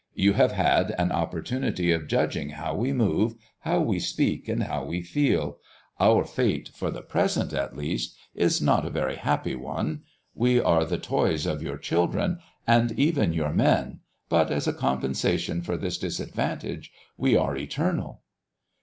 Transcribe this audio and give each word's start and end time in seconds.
You 0.15 0.33
have 0.33 0.53
had 0.53 0.95
an 0.97 1.11
opportunity 1.11 1.91
of 1.91 2.07
judging 2.07 2.49
how 2.49 2.73
we 2.73 2.91
move, 2.91 3.35
how 3.59 3.81
we 3.81 3.99
speak, 3.99 4.47
and 4.47 4.63
how 4.63 4.83
we 4.83 5.03
feel. 5.03 5.59
Our 5.99 6.23
fate, 6.23 6.71
for 6.73 6.89
the 6.89 7.03
present 7.03 7.53
at 7.53 7.77
least, 7.77 8.15
is 8.33 8.59
not 8.63 8.83
a 8.83 8.89
very 8.89 9.17
happy 9.17 9.53
one. 9.55 10.01
We 10.33 10.59
are 10.59 10.85
the 10.85 10.97
toys 10.97 11.45
of 11.45 11.61
your 11.61 11.77
children, 11.77 12.39
and 12.65 12.91
even 12.93 13.31
your 13.31 13.53
men, 13.53 13.99
but 14.27 14.49
as 14.49 14.67
a 14.67 14.73
compensation 14.73 15.61
for 15.61 15.77
this 15.77 15.99
disadvantage 15.99 16.91
we 17.15 17.37
are 17.37 17.55
eternal." 17.55 18.23